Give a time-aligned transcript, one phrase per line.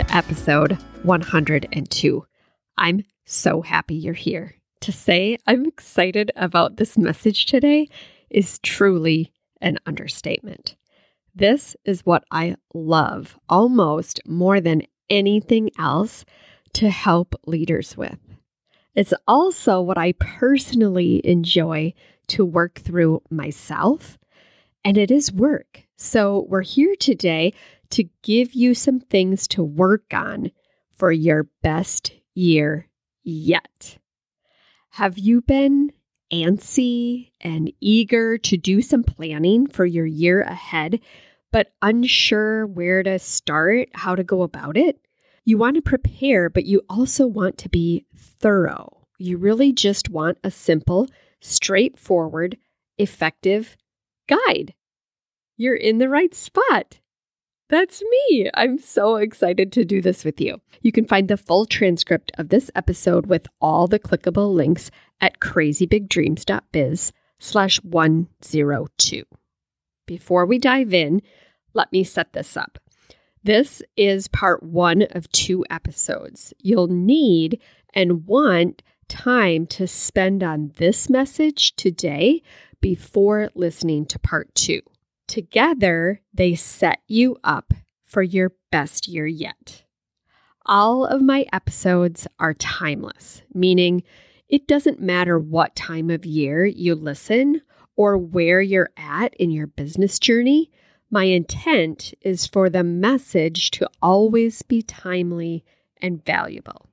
[0.00, 2.26] to episode 102.
[2.78, 4.54] I'm so happy you're here.
[4.80, 7.86] To say I'm excited about this message today
[8.30, 10.76] is truly an understatement.
[11.34, 16.24] This is what I love almost more than anything else
[16.74, 18.18] to help leaders with.
[18.94, 21.92] It's also what I personally enjoy
[22.28, 24.16] to work through myself,
[24.82, 25.82] and it is work.
[25.98, 27.52] So, we're here today
[27.90, 30.50] to give you some things to work on
[30.96, 32.88] for your best year
[33.22, 33.98] yet.
[34.90, 35.92] Have you been
[36.32, 41.00] antsy and eager to do some planning for your year ahead,
[41.52, 45.00] but unsure where to start, how to go about it?
[45.44, 49.06] You want to prepare, but you also want to be thorough.
[49.18, 51.08] You really just want a simple,
[51.40, 52.56] straightforward,
[52.98, 53.76] effective
[54.28, 54.74] guide.
[55.56, 56.99] You're in the right spot.
[57.70, 58.50] That's me.
[58.52, 60.60] I'm so excited to do this with you.
[60.82, 64.90] You can find the full transcript of this episode with all the clickable links
[65.20, 69.22] at crazybigdreams.biz slash 102.
[70.04, 71.22] Before we dive in,
[71.72, 72.80] let me set this up.
[73.44, 76.52] This is part one of two episodes.
[76.58, 77.60] You'll need
[77.94, 82.42] and want time to spend on this message today
[82.80, 84.80] before listening to part two.
[85.30, 87.72] Together, they set you up
[88.04, 89.84] for your best year yet.
[90.66, 94.02] All of my episodes are timeless, meaning
[94.48, 97.62] it doesn't matter what time of year you listen
[97.94, 100.68] or where you're at in your business journey.
[101.12, 105.64] My intent is for the message to always be timely
[105.98, 106.86] and valuable.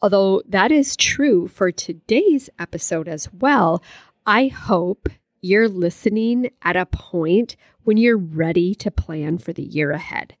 [0.00, 3.82] Although that is true for today's episode as well,
[4.24, 5.08] I hope
[5.42, 10.36] you're listening at a point when you're ready to plan for the year ahead,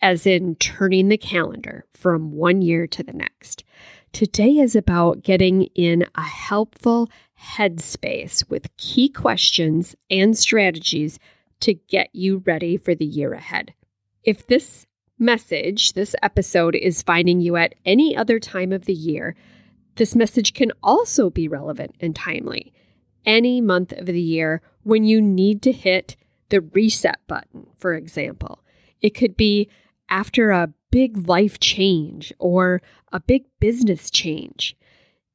[0.00, 3.62] as in turning the calendar from one year to the next.
[4.10, 11.18] Today is about getting in a helpful headspace with key questions and strategies
[11.60, 13.74] to get you ready for the year ahead.
[14.24, 14.86] If this
[15.18, 19.36] message, this episode, is finding you at any other time of the year,
[19.96, 22.72] this message can also be relevant and timely
[23.28, 26.16] any month of the year when you need to hit
[26.48, 28.64] the reset button, for example.
[29.02, 29.68] It could be
[30.08, 32.80] after a big life change or
[33.12, 34.74] a big business change.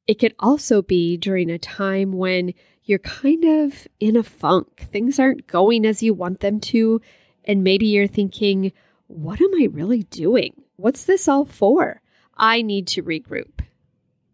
[0.08, 2.52] It could also be during a time when
[2.82, 4.88] you're kind of in a funk.
[4.92, 7.00] Things aren't going as you want them to.
[7.44, 8.72] And maybe you're thinking,
[9.06, 10.60] what am I really doing?
[10.76, 12.02] What's this all for?
[12.36, 13.60] I need to regroup.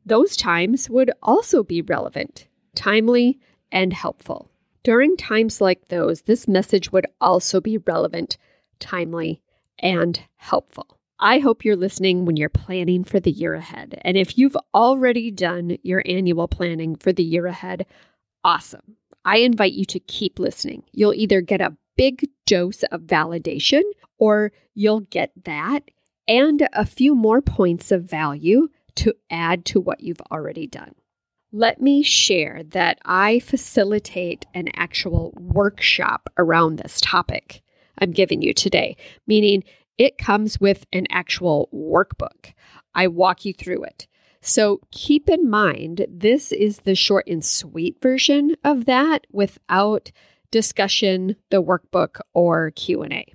[0.06, 3.38] Those times would also be relevant, timely,
[3.72, 4.50] and helpful.
[4.82, 8.36] During times like those, this message would also be relevant,
[8.78, 9.42] timely,
[9.78, 10.98] and helpful.
[11.18, 14.00] I hope you're listening when you're planning for the year ahead.
[14.02, 17.84] And if you've already done your annual planning for the year ahead,
[18.42, 18.96] awesome.
[19.24, 20.82] I invite you to keep listening.
[20.92, 23.82] You'll either get a big dose of validation
[24.18, 25.90] or you'll get that
[26.26, 30.94] and a few more points of value to add to what you've already done.
[31.52, 37.62] Let me share that I facilitate an actual workshop around this topic
[37.98, 38.96] I'm giving you today,
[39.26, 39.64] meaning
[39.98, 42.52] it comes with an actual workbook.
[42.94, 44.06] I walk you through it.
[44.40, 50.12] So keep in mind, this is the short and sweet version of that without
[50.52, 53.26] discussion, the workbook, or Q&A.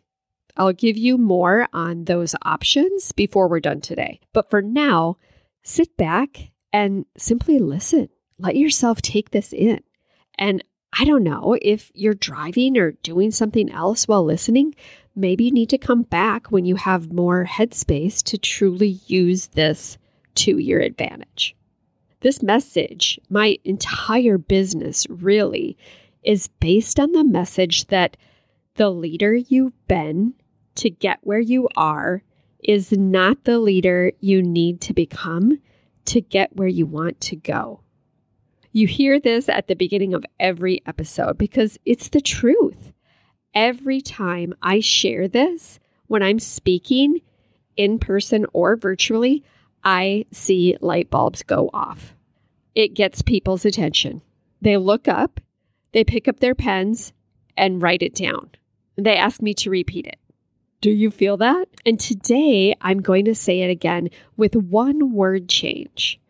[0.57, 4.21] I'll give you more on those options before we're done today.
[4.33, 5.17] But for now,
[5.63, 8.09] sit back and simply listen.
[8.37, 9.79] Let yourself take this in.
[10.37, 10.61] And
[10.91, 14.75] I don't know if you're driving or doing something else while listening,
[15.15, 19.97] maybe you need to come back when you have more headspace to truly use this
[20.35, 21.55] to your advantage.
[22.19, 25.77] This message, my entire business really,
[26.23, 28.17] is based on the message that
[28.73, 30.33] the leader you've been
[30.75, 32.21] to get where you are
[32.59, 35.57] is not the leader you need to become
[36.05, 37.81] to get where you want to go.
[38.71, 42.91] You hear this at the beginning of every episode because it's the truth.
[43.53, 47.21] Every time I share this when I'm speaking,
[47.77, 49.43] in person or virtually,
[49.83, 52.15] I see light bulbs go off.
[52.73, 54.21] It gets people's attention.
[54.61, 55.39] They look up,
[55.91, 57.13] they pick up their pens
[57.55, 58.49] and write it down.
[58.97, 60.19] They ask me to repeat it.
[60.85, 61.67] Do you feel that?
[61.83, 66.21] And today I'm going to say it again with one word change.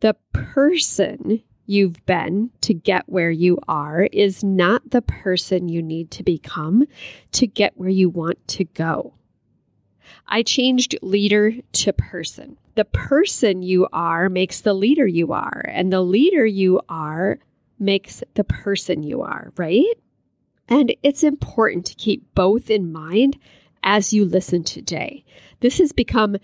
[0.00, 6.10] The person you've been to get where you are is not the person you need
[6.12, 6.86] to become
[7.32, 9.12] to get where you want to go.
[10.26, 12.56] I changed leader to person.
[12.76, 17.40] The person you are makes the leader you are, and the leader you are
[17.78, 19.98] makes the person you are, right?
[20.66, 23.36] And it's important to keep both in mind
[23.88, 25.24] as you listen today.
[25.60, 26.36] This has become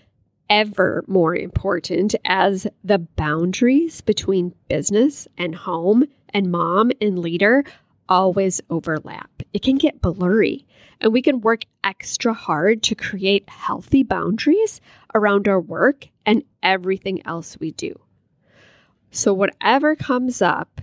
[0.49, 7.63] ever more important as the boundaries between business and home and mom and leader
[8.09, 9.29] always overlap.
[9.53, 10.65] It can get blurry,
[10.99, 14.81] and we can work extra hard to create healthy boundaries
[15.13, 17.93] around our work and everything else we do.
[19.11, 20.81] So, whatever comes up,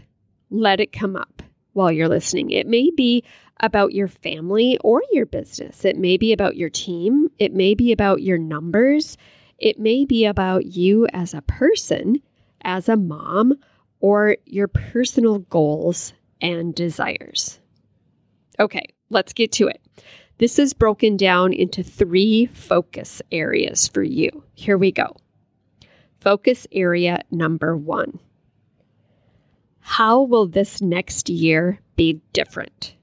[0.48, 2.50] let it come up while you're listening.
[2.50, 3.24] It may be
[3.60, 7.92] about your family or your business, it may be about your team, it may be
[7.92, 9.16] about your numbers.
[9.62, 12.20] It may be about you as a person,
[12.62, 13.54] as a mom,
[14.00, 17.60] or your personal goals and desires.
[18.58, 19.80] Okay, let's get to it.
[20.38, 24.42] This is broken down into three focus areas for you.
[24.54, 25.14] Here we go.
[26.20, 28.18] Focus area number one
[29.82, 32.94] How will this next year be different?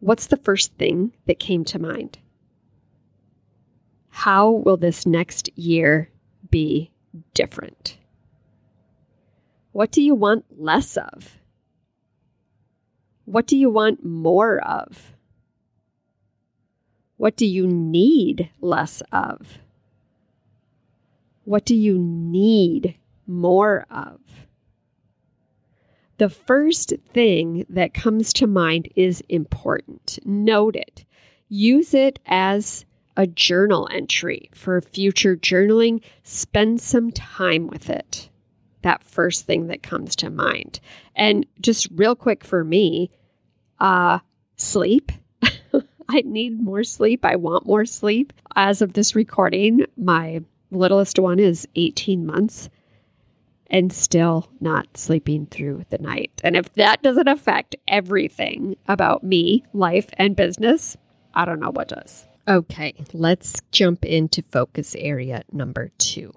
[0.00, 2.18] What's the first thing that came to mind?
[4.08, 6.10] How will this next year
[6.50, 6.90] be
[7.32, 7.96] different?
[9.70, 11.38] What do you want less of?
[13.24, 15.14] What do you want more of?
[17.16, 19.58] What do you need less of?
[21.44, 22.96] What do you need
[23.26, 24.20] more of?
[26.18, 30.18] The first thing that comes to mind is important.
[30.24, 31.04] Note it.
[31.48, 32.84] Use it as
[33.16, 38.30] a journal entry for future journaling, spend some time with it.
[38.82, 40.80] That first thing that comes to mind.
[41.14, 43.10] And just real quick for me,
[43.80, 44.20] uh,
[44.56, 45.12] sleep.
[46.08, 47.24] I need more sleep.
[47.24, 48.32] I want more sleep.
[48.56, 52.70] As of this recording, my littlest one is 18 months
[53.72, 56.30] and still not sleeping through the night.
[56.44, 60.96] And if that doesn't affect everything about me, life, and business,
[61.34, 62.26] I don't know what does.
[62.46, 66.34] Okay, let's jump into focus area number two.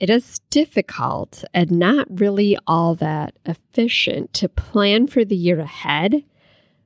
[0.00, 6.24] It is difficult and not really all that efficient to plan for the year ahead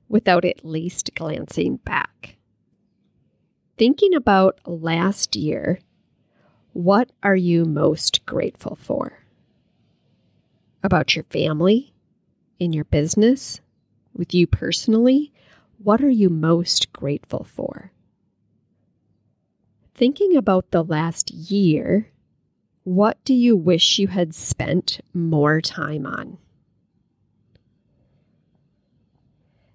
[0.09, 2.37] without at least glancing back.
[3.79, 5.81] Thinking about last year,
[6.73, 9.20] what are you most grateful for?
[10.82, 11.93] About your family,
[12.59, 13.61] in your business,
[14.15, 15.32] with you personally?
[15.79, 17.93] What are you most grateful for?
[19.94, 22.11] Thinking about the last year,
[22.85, 26.38] what do you wish you had spent more time on?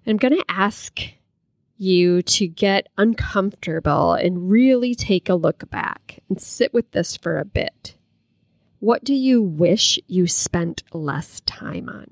[0.06, 1.00] I'm going to ask
[1.76, 7.38] you to get uncomfortable and really take a look back and sit with this for
[7.38, 7.95] a bit.
[8.80, 12.06] What do you wish you spent less time on?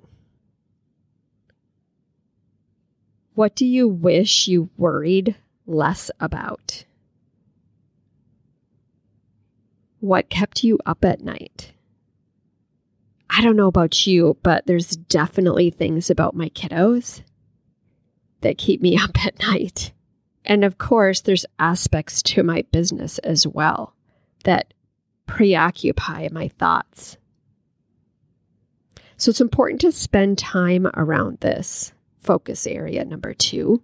[3.34, 6.84] What do you wish you worried less about?
[10.00, 11.72] What kept you up at night?
[13.28, 17.22] I don't know about you, but there's definitely things about my kiddos
[18.42, 19.92] that keep me up at night.
[20.44, 23.94] And of course, there's aspects to my business as well
[24.44, 24.72] that
[25.26, 27.16] preoccupy my thoughts.
[29.16, 33.82] So it's important to spend time around this focus area number two.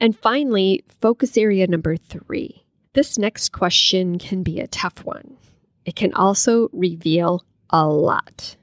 [0.00, 2.62] And finally, focus area number three
[2.94, 5.38] this next question can be a tough one.
[5.84, 8.56] It can also reveal a lot.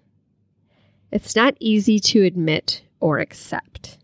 [1.12, 3.98] It's not easy to admit or accept.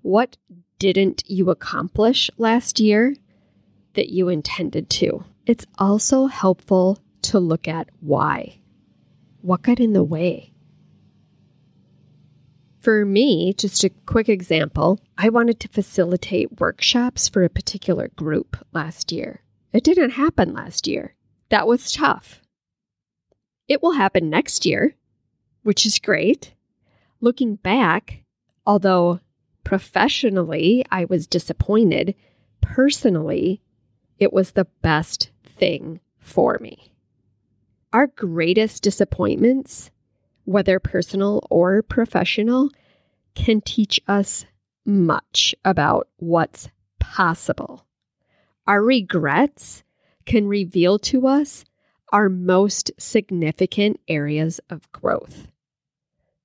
[0.00, 0.38] What
[0.78, 3.14] didn't you accomplish last year
[3.94, 5.24] that you intended to?
[5.50, 8.60] It's also helpful to look at why.
[9.40, 10.52] What got in the way?
[12.78, 18.64] For me, just a quick example, I wanted to facilitate workshops for a particular group
[18.72, 19.42] last year.
[19.72, 21.16] It didn't happen last year.
[21.48, 22.40] That was tough.
[23.66, 24.94] It will happen next year,
[25.64, 26.54] which is great.
[27.20, 28.22] Looking back,
[28.64, 29.18] although
[29.64, 32.14] professionally I was disappointed,
[32.60, 33.62] personally,
[34.20, 35.30] it was the best
[35.60, 36.92] thing for me.
[37.92, 39.90] Our greatest disappointments,
[40.44, 42.70] whether personal or professional,
[43.34, 44.46] can teach us
[44.84, 47.86] much about what's possible.
[48.66, 49.84] Our regrets
[50.24, 51.64] can reveal to us
[52.12, 55.48] our most significant areas of growth.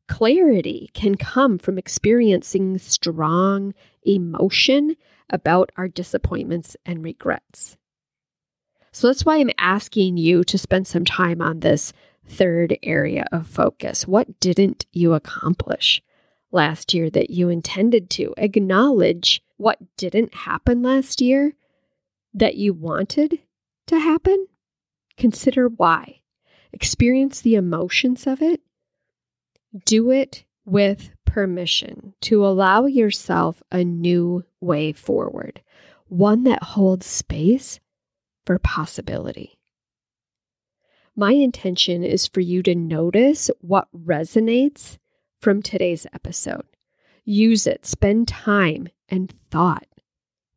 [0.07, 4.95] Clarity can come from experiencing strong emotion
[5.29, 7.77] about our disappointments and regrets.
[8.95, 11.91] So that's why I'm asking you to spend some time on this
[12.29, 14.07] third area of focus.
[14.07, 16.01] What didn't you accomplish
[16.49, 18.33] last year that you intended to?
[18.37, 21.55] Acknowledge what didn't happen last year
[22.35, 23.39] that you wanted
[23.87, 24.47] to happen.
[25.17, 26.21] Consider why.
[26.71, 28.61] Experience the emotions of it.
[29.83, 35.61] Do it with permission to allow yourself a new way forward,
[36.07, 37.81] one that holds space
[38.45, 39.57] for possibility.
[41.15, 44.97] My intention is for you to notice what resonates
[45.39, 46.65] from today's episode.
[47.23, 49.87] Use it, spend time and thought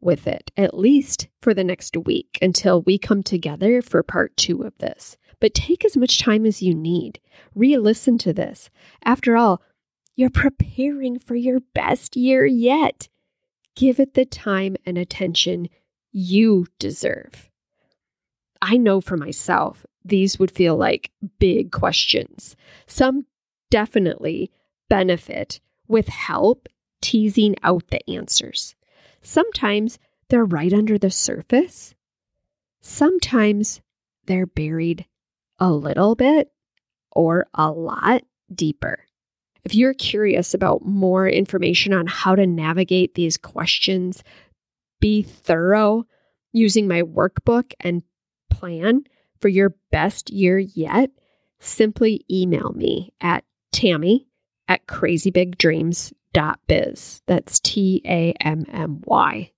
[0.01, 4.63] with it, at least for the next week until we come together for part two
[4.63, 5.17] of this.
[5.41, 7.21] But take as much time as you need.
[7.55, 8.71] Re listen to this.
[9.05, 9.63] After all,
[10.17, 13.09] you're preparing for your best year yet.
[13.77, 15.69] Give it the time and attention
[16.11, 17.48] you deserve.
[18.61, 22.57] I know for myself, these would feel like big questions.
[22.87, 23.27] Some
[23.71, 24.51] definitely
[24.89, 26.69] benefit with help
[27.01, 28.75] teasing out the answers.
[29.23, 29.99] Sometimes
[30.29, 31.95] they're right under the surface.
[32.81, 33.81] Sometimes
[34.27, 35.07] they're buried
[35.59, 36.51] a little bit
[37.13, 38.23] or a lot
[38.55, 39.05] deeper.
[39.65, 44.23] If you're curious about more information on how to navigate these questions,
[45.01, 46.07] be thorough
[46.53, 48.03] using my workbook and
[48.59, 49.05] plan
[49.41, 51.11] for your best year yet,
[51.61, 54.29] simply email me at Tammy
[54.67, 57.23] at crazybigdreams.biz.
[57.27, 59.53] That's T A M M Y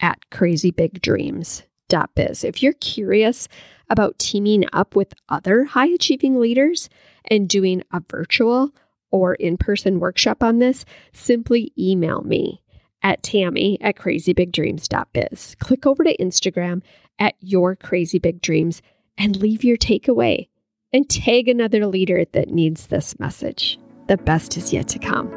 [0.00, 2.44] at crazybigdreams.biz.
[2.44, 3.48] If you're curious
[3.88, 6.88] about teaming up with other high achieving leaders
[7.24, 8.70] and doing a virtual
[9.10, 12.62] or in person workshop on this, simply email me
[13.02, 15.56] at tammy at crazybigdreams.biz.
[15.58, 16.82] Click over to Instagram
[17.18, 18.82] at your crazy big dreams
[19.16, 20.48] and leave your takeaway
[20.92, 23.78] and tag another leader that needs this message.
[24.08, 25.30] The best is yet to come.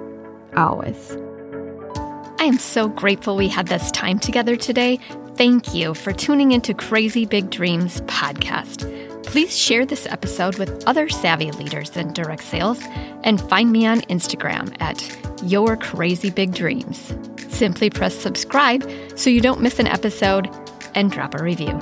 [0.56, 1.18] Always.
[2.40, 5.00] I am so grateful we had this time together today.
[5.36, 8.90] Thank you for tuning into Crazy Big Dreams podcast.
[9.24, 12.80] Please share this episode with other savvy leaders in direct sales
[13.24, 15.02] and find me on Instagram at
[15.44, 17.14] Your Crazy Big Dreams.
[17.54, 20.50] Simply press subscribe so you don't miss an episode
[20.96, 21.80] and drop a review.